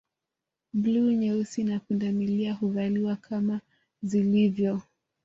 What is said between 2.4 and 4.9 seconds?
huvaliwa kama zilivyo